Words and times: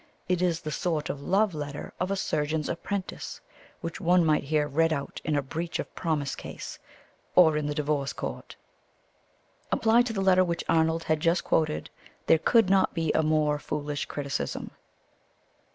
It 0.27 0.41
is 0.41 0.61
the 0.61 0.71
sort 0.71 1.11
of 1.11 1.21
love 1.21 1.53
letter 1.53 1.93
of 1.99 2.09
a 2.09 2.15
surgeon's 2.15 2.67
apprentice, 2.69 3.39
which 3.81 4.01
one 4.01 4.25
might 4.25 4.45
hear 4.45 4.67
read 4.67 4.91
out 4.91 5.21
in 5.23 5.35
a 5.35 5.43
breach 5.43 5.77
of 5.77 5.93
promise 5.93 6.35
case, 6.35 6.79
or 7.35 7.55
in 7.55 7.67
the 7.67 7.75
Divorce 7.75 8.11
Court. 8.11 8.55
Applied 9.71 10.07
to 10.07 10.13
the 10.13 10.19
letter 10.21 10.43
which 10.43 10.63
Arnold 10.67 11.03
had 11.03 11.19
just 11.19 11.43
quoted 11.43 11.91
there 12.25 12.39
could 12.39 12.67
not 12.67 12.95
be 12.95 13.11
a 13.11 13.21
more 13.21 13.59
foolish 13.59 14.05
criticism. 14.07 14.71